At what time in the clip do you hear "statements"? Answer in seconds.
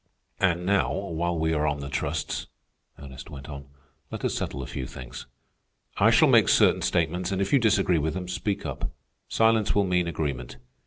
6.81-7.31